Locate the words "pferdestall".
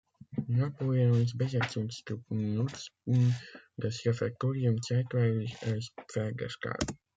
6.09-6.79